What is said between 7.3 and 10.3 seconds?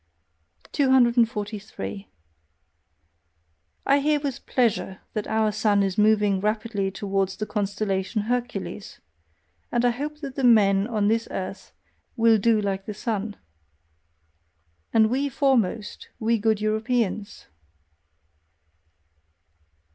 the constellation Hercules: and I hope